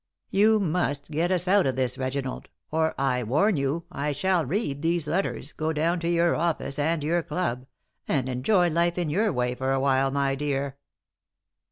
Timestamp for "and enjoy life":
8.07-8.97